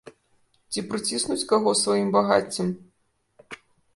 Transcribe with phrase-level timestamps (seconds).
[0.71, 2.71] Ці прыціснуць каго сваім багаццем?